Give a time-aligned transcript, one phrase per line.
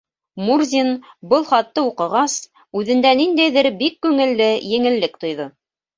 [0.45, 0.87] Мурзин,
[1.33, 2.37] был хатты уҡығас,
[2.81, 5.51] үҙендә ниндәйҙер бик күңелле еңеллек тойҙо.